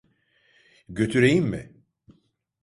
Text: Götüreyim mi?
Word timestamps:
Götüreyim 0.89 1.45
mi? 1.45 1.73